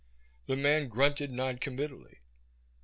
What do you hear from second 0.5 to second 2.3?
man grunted non committally.